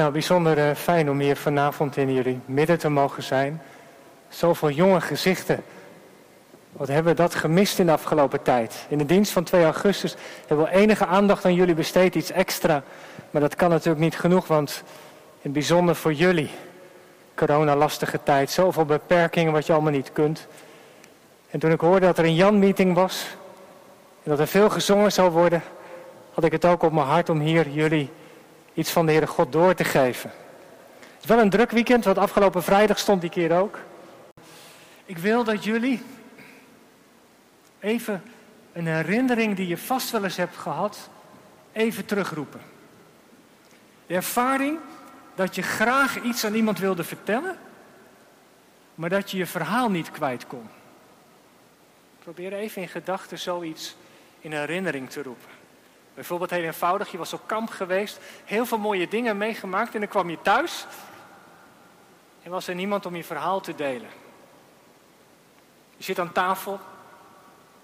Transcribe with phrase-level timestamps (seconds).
[0.00, 3.62] Nou, bijzonder eh, fijn om hier vanavond in jullie midden te mogen zijn.
[4.28, 5.62] Zoveel jonge gezichten.
[6.72, 8.86] Wat hebben we dat gemist in de afgelopen tijd?
[8.88, 10.14] In de dienst van 2 augustus
[10.46, 12.82] hebben we enige aandacht aan jullie besteed, iets extra.
[13.30, 14.82] Maar dat kan natuurlijk niet genoeg, want
[15.42, 16.50] in bijzonder voor jullie.
[17.34, 20.46] Corona-lastige tijd, zoveel beperkingen wat je allemaal niet kunt.
[21.50, 23.26] En toen ik hoorde dat er een Jan-meeting was
[24.22, 25.62] en dat er veel gezongen zou worden,
[26.34, 28.10] had ik het ook op mijn hart om hier jullie
[28.74, 30.30] iets van de Heere God door te geven.
[31.00, 33.78] Het is wel een druk weekend, want afgelopen vrijdag stond die keer ook.
[35.04, 36.02] Ik wil dat jullie
[37.80, 38.22] even
[38.72, 41.10] een herinnering die je vast wel eens hebt gehad,
[41.72, 42.60] even terugroepen.
[44.06, 44.78] De ervaring
[45.34, 47.56] dat je graag iets aan iemand wilde vertellen,
[48.94, 50.68] maar dat je je verhaal niet kwijt kon.
[52.18, 53.96] Probeer even in gedachten zoiets
[54.40, 55.59] in herinnering te roepen.
[56.14, 60.08] Bijvoorbeeld heel eenvoudig, je was op kamp geweest, heel veel mooie dingen meegemaakt en dan
[60.08, 60.86] kwam je thuis
[62.42, 64.10] en was er niemand om je verhaal te delen.
[65.96, 66.80] Je zit aan tafel,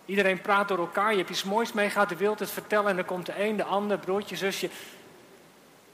[0.04, 3.04] iedereen praat door elkaar, je hebt iets moois meegehad, je wilt het vertellen en dan
[3.04, 4.70] komt de een, de ander, broertje, zusje.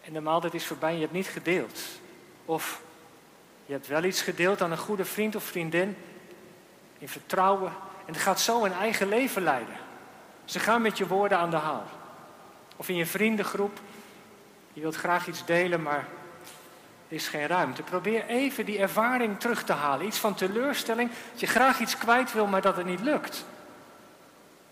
[0.05, 1.80] En de maaltijd is voorbij en je hebt niet gedeeld.
[2.44, 2.83] Of
[3.66, 5.97] je hebt wel iets gedeeld aan een goede vriend of vriendin
[6.98, 7.72] in vertrouwen
[8.06, 9.77] en het gaat zo een eigen leven leiden.
[10.44, 11.84] Ze gaan met je woorden aan de haal.
[12.77, 13.81] Of in je vriendengroep.
[14.72, 16.06] Je wilt graag iets delen, maar
[17.09, 17.83] er is geen ruimte.
[17.83, 20.06] Probeer even die ervaring terug te halen.
[20.06, 21.10] Iets van teleurstelling.
[21.31, 23.44] Dat je graag iets kwijt wil, maar dat het niet lukt.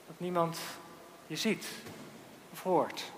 [0.07, 0.59] Dat niemand
[1.27, 1.67] je ziet
[2.53, 3.13] of hoort.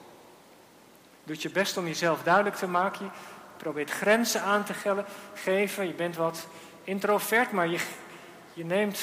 [1.24, 3.04] Doet je best om jezelf duidelijk te maken.
[3.04, 3.10] Je
[3.56, 4.74] probeert grenzen aan te
[5.34, 5.86] geven.
[5.86, 6.46] Je bent wat
[6.84, 7.78] introvert, maar je,
[8.52, 8.98] je neemt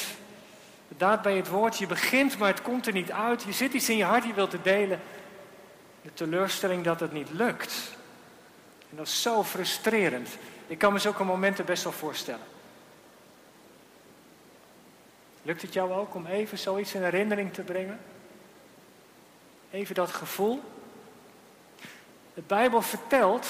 [0.88, 1.78] de daad bij het woord.
[1.78, 3.42] Je begint, maar het komt er niet uit.
[3.42, 5.00] Je zit iets in je hart, je wilt het delen.
[6.02, 7.72] De teleurstelling dat het niet lukt.
[8.90, 10.28] En dat is zo frustrerend.
[10.66, 12.46] Ik kan me zulke momenten best wel voorstellen.
[15.42, 18.00] Lukt het jou ook om even zoiets in herinnering te brengen?
[19.70, 20.62] Even dat gevoel.
[22.34, 23.46] De Bijbel vertelt,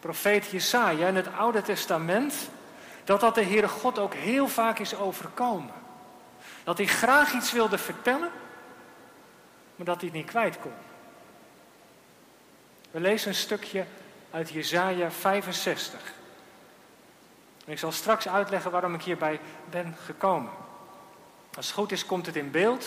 [0.00, 2.34] profeet Jesaja in het Oude Testament,
[3.04, 5.74] dat dat de Heere God ook heel vaak is overkomen.
[6.64, 8.30] Dat hij graag iets wilde vertellen,
[9.76, 10.72] maar dat hij het niet kwijt kon.
[12.94, 13.84] We lezen een stukje
[14.30, 16.00] uit Jesaja 65.
[17.66, 19.40] En ik zal straks uitleggen waarom ik hierbij
[19.70, 20.50] ben gekomen.
[21.56, 22.86] Als het goed is, komt het in beeld.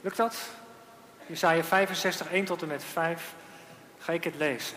[0.00, 0.36] Lukt dat?
[1.26, 3.34] Jesaja 65, 1 tot en met 5.
[3.98, 4.76] Ga ik het lezen.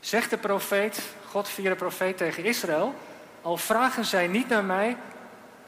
[0.00, 2.94] Zegt de profeet, God via de profeet tegen Israël,
[3.42, 4.96] al vragen zij niet naar mij,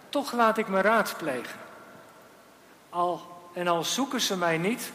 [0.08, 1.58] toch laat ik me raadplegen.
[2.88, 4.92] Al, en al zoeken ze mij niet,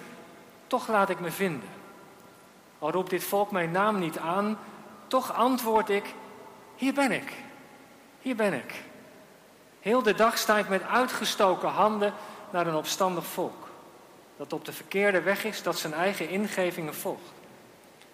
[0.68, 1.81] toch laat ik me vinden.
[2.83, 4.57] Al roept dit volk mijn naam niet aan,
[5.07, 6.13] toch antwoord ik,
[6.75, 7.33] hier ben ik,
[8.19, 8.83] hier ben ik.
[9.79, 12.13] Heel de dag sta ik met uitgestoken handen
[12.49, 13.67] naar een opstandig volk.
[14.38, 17.31] Dat op de verkeerde weg is, dat zijn eigen ingevingen volgt.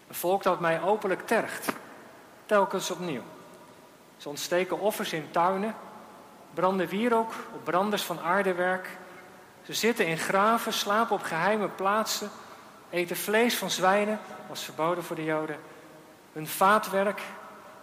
[0.07, 1.72] Een volk dat mij openlijk tergt,
[2.46, 3.24] telkens opnieuw.
[4.18, 5.75] Ze ontsteken offers in tuinen,
[6.53, 8.97] branden wierook op branders van aardewerk.
[9.63, 12.30] Ze zitten in graven, slapen op geheime plaatsen,
[12.90, 15.60] eten vlees van zwijnen, was verboden voor de Joden.
[16.34, 17.22] Hun vaatwerk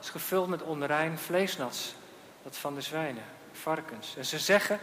[0.00, 1.94] is gevuld met onrein vleesnats,
[2.43, 4.16] dat van de zwijnen, varkens.
[4.16, 4.78] En ze zeggen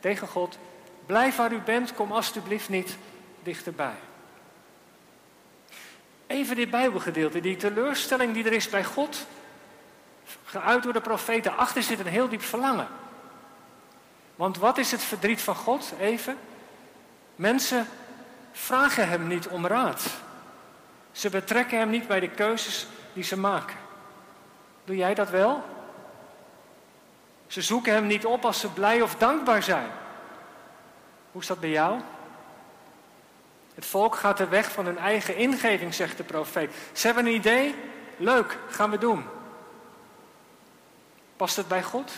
[0.00, 0.58] tegen God,
[1.06, 2.96] blijf waar u bent, kom alstublieft niet
[3.42, 3.94] dichterbij.
[6.26, 9.26] Even dit Bijbelgedeelte, die teleurstelling die er is bij God,
[10.44, 12.88] geuit door de profeten, achter zit een heel diep verlangen.
[14.36, 15.92] Want wat is het verdriet van God?
[16.00, 16.38] Even.
[17.36, 17.86] Mensen
[18.56, 20.06] vragen hem niet om raad.
[21.12, 23.76] Ze betrekken hem niet bij de keuzes die ze maken.
[24.84, 25.64] Doe jij dat wel?
[27.46, 29.90] Ze zoeken hem niet op als ze blij of dankbaar zijn.
[31.32, 32.00] Hoe is dat bij jou?
[33.74, 36.74] Het volk gaat de weg van hun eigen ingeving, zegt de profeet.
[36.92, 37.74] Ze hebben een idee,
[38.16, 39.24] leuk, gaan we doen.
[41.36, 42.12] Past het bij God?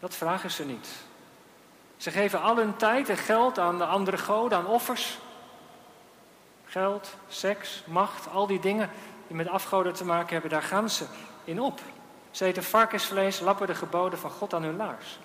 [0.00, 0.88] Dat vragen ze niet.
[2.04, 5.18] Ze geven al hun tijd en geld aan de andere goden, aan offers.
[6.64, 8.90] Geld, seks, macht, al die dingen
[9.26, 11.04] die met afgoden te maken hebben, daar gaan ze
[11.44, 11.80] in op.
[12.30, 15.18] Ze eten varkensvlees, lappen de geboden van God aan hun laars.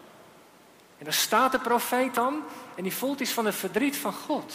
[0.98, 2.44] En dan staat de profeet dan
[2.76, 4.54] en die voelt iets van het verdriet van God.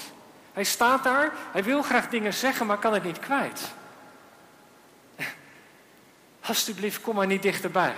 [0.52, 3.72] Hij staat daar, hij wil graag dingen zeggen, maar kan het niet kwijt.
[6.48, 7.94] Alsjeblieft, kom maar niet dichterbij.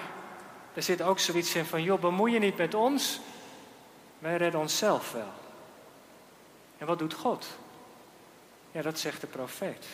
[0.74, 3.20] Er zit ook zoiets in van, joh, bemoei je niet met ons,
[4.18, 5.32] wij redden onszelf wel.
[6.78, 7.46] En wat doet God?
[8.72, 9.86] Ja, dat zegt de profeet.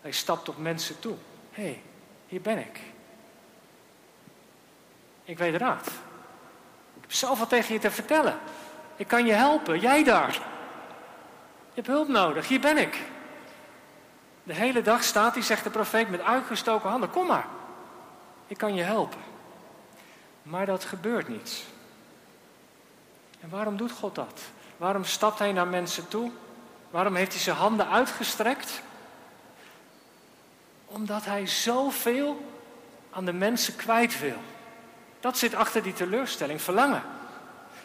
[0.00, 1.16] Hij stapt op mensen toe.
[1.50, 1.82] Hé, hey,
[2.26, 2.80] hier ben ik.
[5.24, 5.86] Ik weet raad.
[6.94, 8.38] Ik heb zoveel tegen je te vertellen.
[8.96, 10.32] Ik kan je helpen, jij daar.
[11.68, 12.98] Je hebt hulp nodig, hier ben ik.
[14.42, 17.10] De hele dag staat hij, zegt de profeet, met uitgestoken handen.
[17.10, 17.46] Kom maar,
[18.46, 19.20] ik kan je helpen.
[20.42, 21.64] Maar dat gebeurt niet.
[23.40, 24.40] En waarom doet God dat?
[24.76, 26.30] Waarom stapt hij naar mensen toe?
[26.90, 28.82] Waarom heeft hij zijn handen uitgestrekt?
[30.86, 32.50] Omdat hij zoveel
[33.10, 34.38] aan de mensen kwijt wil.
[35.20, 37.02] Dat zit achter die teleurstelling, verlangen.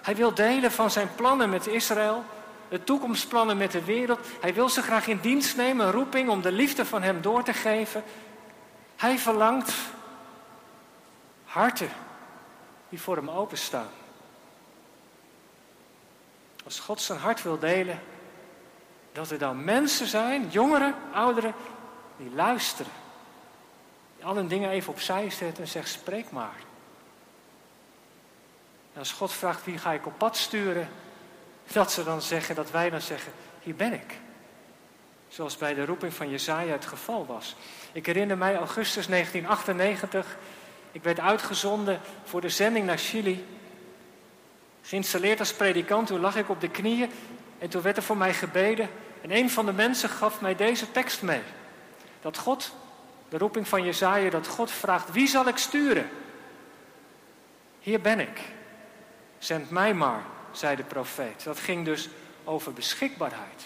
[0.01, 2.23] Hij wil delen van zijn plannen met Israël,
[2.69, 4.19] de toekomstplannen met de wereld.
[4.41, 7.43] Hij wil ze graag in dienst nemen, een roeping om de liefde van hem door
[7.43, 8.03] te geven.
[8.95, 9.73] Hij verlangt
[11.45, 11.89] harten
[12.89, 13.89] die voor hem openstaan.
[16.65, 18.01] Als God zijn hart wil delen,
[19.11, 21.53] dat er dan mensen zijn, jongeren, ouderen,
[22.17, 22.91] die luisteren.
[24.15, 26.55] Die al hun dingen even opzij zetten en zeggen, spreek maar.
[28.93, 30.89] En als God vraagt, wie ga ik op pad sturen?
[31.71, 33.31] Dat ze dan zeggen, dat wij dan zeggen,
[33.61, 34.17] hier ben ik.
[35.27, 37.55] Zoals bij de roeping van Jezaja het geval was.
[37.91, 40.37] Ik herinner mij augustus 1998.
[40.91, 43.45] Ik werd uitgezonden voor de zending naar Chili.
[44.85, 47.11] Geïnstalleerd als predikant, toen lag ik op de knieën
[47.57, 48.89] en toen werd er voor mij gebeden.
[49.21, 51.41] En een van de mensen gaf mij deze tekst mee.
[52.21, 52.73] Dat God,
[53.29, 56.09] de roeping van Jezaja, dat God vraagt, wie zal ik sturen?
[57.79, 58.41] Hier ben ik.
[59.37, 61.43] Zend mij maar, zei de profeet.
[61.43, 62.09] Dat ging dus
[62.43, 63.65] over beschikbaarheid.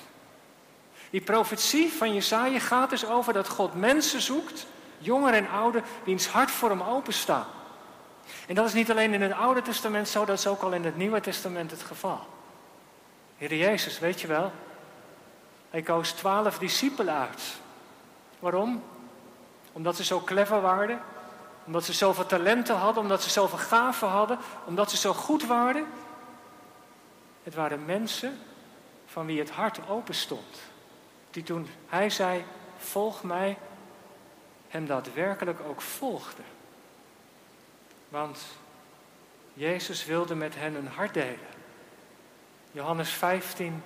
[1.09, 4.65] Die profetie van Jezaja gaat dus over dat God mensen zoekt,
[4.97, 7.47] jonger en ouder, wiens hart voor hem openstaan.
[8.47, 10.85] En dat is niet alleen in het Oude Testament zo, dat is ook al in
[10.85, 12.19] het Nieuwe Testament het geval.
[13.37, 14.51] Heer Jezus, weet je wel,
[15.69, 17.41] hij koos twaalf discipelen uit.
[18.39, 18.83] Waarom?
[19.71, 21.01] Omdat ze zo clever waren,
[21.65, 25.85] omdat ze zoveel talenten hadden, omdat ze zoveel gaven hadden, omdat ze zo goed waren.
[27.43, 28.39] Het waren mensen
[29.05, 30.59] van wie het hart open stond.
[31.31, 32.43] Die toen hij zei,
[32.77, 33.57] volg mij,
[34.67, 36.45] hem daadwerkelijk ook volgden.
[38.09, 38.45] Want
[39.53, 41.47] Jezus wilde met hen een hart delen.
[42.71, 43.83] Johannes 15,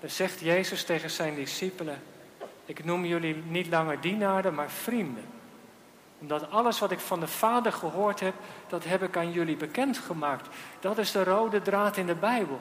[0.00, 2.02] daar zegt Jezus tegen zijn discipelen,
[2.64, 5.24] ik noem jullie niet langer dienaren, maar vrienden
[6.18, 8.34] omdat alles wat ik van de Vader gehoord heb,
[8.66, 10.48] dat heb ik aan jullie bekendgemaakt.
[10.80, 12.60] Dat is de rode draad in de Bijbel.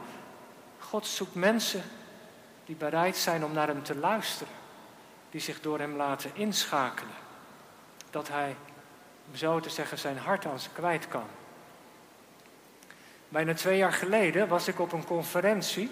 [0.79, 1.83] God zoekt mensen
[2.65, 4.53] die bereid zijn om naar Hem te luisteren.
[5.31, 7.13] Die zich door Hem laten inschakelen.
[8.09, 8.55] Dat Hij,
[9.33, 11.25] zo te zeggen, zijn hart aan ze kwijt kan.
[13.29, 15.89] Bijna twee jaar geleden was ik op een conferentie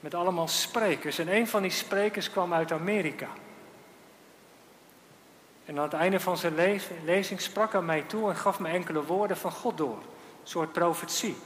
[0.00, 1.18] met allemaal sprekers.
[1.18, 3.28] En een van die sprekers kwam uit Amerika.
[5.64, 9.04] En aan het einde van zijn lezing sprak hij mij toe en gaf me enkele
[9.04, 9.96] woorden van God door.
[9.96, 11.36] Een soort profetie.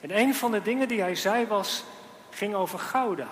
[0.00, 1.84] En een van de dingen die hij zei was,
[2.30, 3.28] ging over Gouda.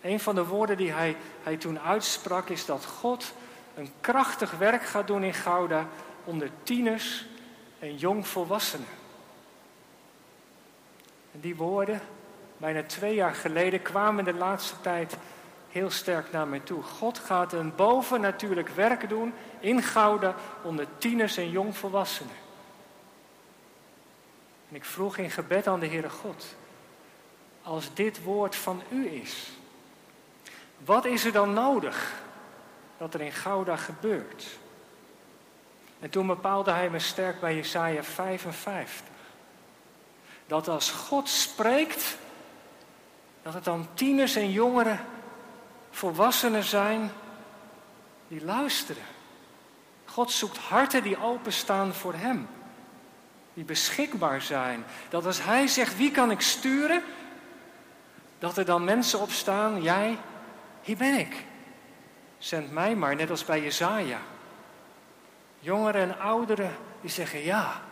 [0.00, 3.32] Een van de woorden die hij, hij toen uitsprak is dat God
[3.74, 5.86] een krachtig werk gaat doen in Gouda
[6.24, 7.26] onder tieners
[7.78, 8.86] en jongvolwassenen.
[11.32, 12.00] En die woorden,
[12.56, 15.16] bijna twee jaar geleden, kwamen de laatste tijd
[15.70, 16.82] heel sterk naar mij toe.
[16.82, 22.34] God gaat een bovennatuurlijk werk doen in Gouda onder tieners en jongvolwassenen.
[24.68, 26.44] En ik vroeg in gebed aan de Heere God,
[27.62, 29.50] als dit woord van u is,
[30.84, 32.22] wat is er dan nodig
[33.00, 34.46] dat er in Gouda gebeurt?
[36.00, 39.06] En toen bepaalde hij me sterk bij Jesaja 55.
[40.46, 42.16] Dat als God spreekt,
[43.42, 45.00] dat het dan tieners en jongeren
[45.90, 47.10] volwassenen zijn
[48.28, 49.02] die luisteren.
[50.04, 52.48] God zoekt harten die openstaan voor Hem.
[53.54, 54.84] Die beschikbaar zijn.
[55.08, 57.02] Dat als Hij zegt, wie kan ik sturen?
[58.38, 60.18] Dat er dan mensen opstaan, jij,
[60.82, 61.48] hier ben ik.
[62.40, 64.18] Zend mij maar, net als bij Jezaja.
[65.58, 67.82] Jongeren en ouderen die zeggen, ja,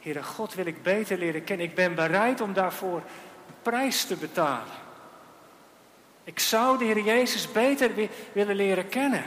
[0.00, 1.66] Heere God wil ik beter leren kennen.
[1.66, 2.96] Ik ben bereid om daarvoor
[3.46, 4.74] een prijs te betalen.
[6.24, 9.24] Ik zou de Heer Jezus beter willen leren kennen.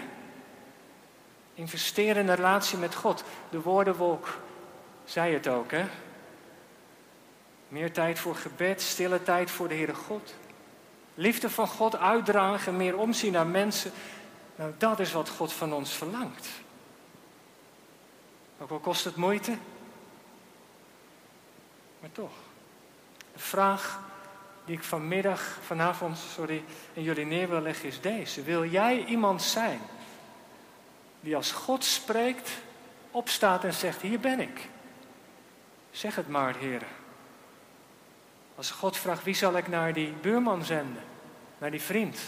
[1.54, 3.24] Investeren in een relatie met God.
[3.50, 4.40] De woordenwolk
[5.04, 5.86] zei het ook, hè?
[7.68, 10.34] Meer tijd voor gebed, stille tijd voor de Heere God.
[11.16, 13.92] Liefde van God uitdragen, meer omzien naar mensen.
[14.56, 16.48] Nou, dat is wat God van ons verlangt.
[18.60, 19.58] Ook al kost het moeite.
[22.00, 22.34] Maar toch.
[23.34, 24.00] De vraag
[24.66, 28.42] die ik vanmiddag, vanavond, sorry, in jullie neer wil leggen, is deze.
[28.42, 29.80] Wil jij iemand zijn
[31.20, 32.52] die als God spreekt,
[33.12, 34.70] opstaat en zegt, hier ben ik.
[35.92, 36.88] Zeg het maar, heren.
[38.56, 41.04] Als God vraagt, wie zal ik naar die buurman zenden?
[41.58, 42.20] Naar die vriend.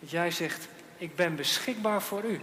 [0.00, 2.40] Dat jij zegt, ik ben beschikbaar voor u.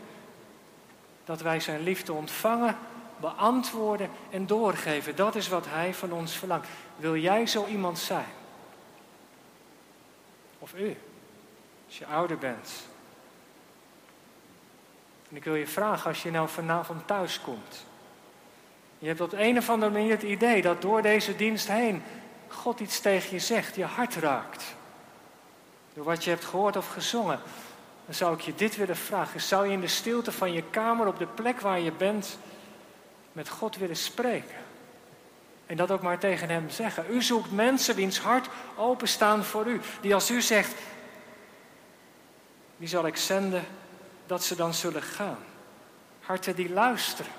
[1.25, 2.77] Dat wij zijn liefde ontvangen,
[3.17, 5.15] beantwoorden en doorgeven.
[5.15, 6.67] Dat is wat hij van ons verlangt.
[6.95, 8.31] Wil jij zo iemand zijn?
[10.60, 10.98] Of u,
[11.86, 12.72] als je ouder bent.
[15.29, 17.86] En ik wil je vragen, als je nou vanavond thuis komt.
[19.00, 22.03] Je hebt op een of andere manier het idee dat door deze dienst heen
[22.53, 24.63] God iets tegen je zegt, je hart raakt.
[25.93, 27.39] Door wat je hebt gehoord of gezongen.
[28.05, 29.41] Dan zou ik je dit willen vragen.
[29.41, 32.38] Zou je in de stilte van je kamer, op de plek waar je bent,
[33.31, 34.55] met God willen spreken?
[35.65, 37.05] En dat ook maar tegen hem zeggen.
[37.10, 39.81] U zoekt mensen wiens hart openstaan voor u.
[40.01, 40.74] Die als u zegt,
[42.77, 43.63] wie zal ik zenden,
[44.25, 45.38] dat ze dan zullen gaan.
[46.22, 47.31] Harten die luisteren.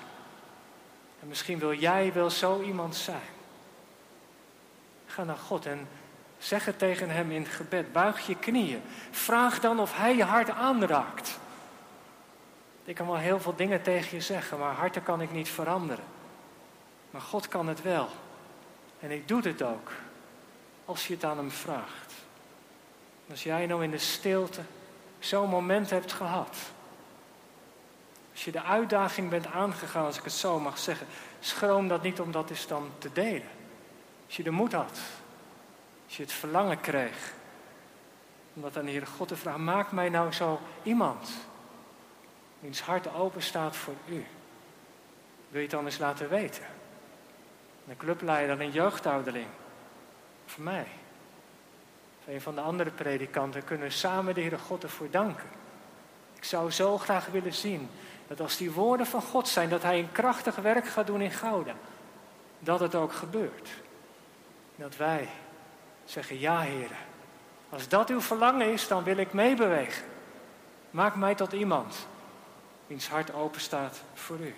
[1.21, 3.34] En misschien wil jij wel zo iemand zijn.
[5.15, 5.87] Ga naar God en
[6.37, 7.93] zeg het tegen hem in gebed.
[7.93, 8.81] Buig je knieën.
[9.11, 11.39] Vraag dan of hij je hart aanraakt.
[12.83, 16.03] Ik kan wel heel veel dingen tegen je zeggen, maar harten kan ik niet veranderen.
[17.11, 18.09] Maar God kan het wel.
[18.99, 19.91] En ik doe het ook.
[20.85, 22.13] Als je het aan hem vraagt.
[23.29, 24.61] Als jij nou in de stilte
[25.19, 26.57] zo'n moment hebt gehad.
[28.31, 31.07] Als je de uitdaging bent aangegaan, als ik het zo mag zeggen.
[31.39, 33.54] Schroom dat niet om dat eens dan te delen.
[34.25, 34.99] Als je de moed had.
[36.05, 37.33] Als je het verlangen kreeg.
[38.53, 39.63] Om dat aan de Heere God te vragen.
[39.63, 41.29] Maak mij nou zo iemand.
[42.59, 44.25] Wiens hart open staat voor u.
[45.49, 46.63] Wil je het dan eens laten weten?
[47.87, 49.47] Een clubleider, een jeugdouderling.
[50.45, 50.87] Voor mij.
[52.19, 55.49] Of een van de andere predikanten kunnen samen de Heere God ervoor danken.
[56.35, 57.89] Ik zou zo graag willen zien
[58.27, 61.31] dat als die woorden van God zijn, dat Hij een krachtig werk gaat doen in
[61.31, 61.73] Gouda.
[62.59, 63.69] Dat het ook gebeurt.
[64.75, 65.29] Dat wij
[66.05, 66.97] zeggen, ja heren,
[67.69, 70.03] als dat uw verlangen is, dan wil ik meebewegen.
[70.91, 72.07] Maak mij tot iemand
[72.87, 74.55] wiens hart open staat voor u.